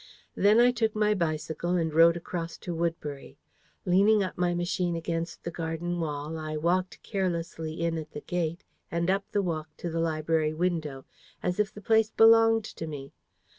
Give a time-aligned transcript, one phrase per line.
[0.33, 3.37] Then I took my bicycle, and rode across to Woodbury.
[3.85, 8.63] Leaning up my machine against the garden wall, I walked carelessly in at the gate,
[8.89, 11.05] and up the walk to the library window,
[11.43, 13.13] as if the place belonged to me.